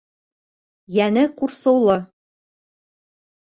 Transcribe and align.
Йәне 0.95 1.25
ҡурсыулы. 1.41 1.99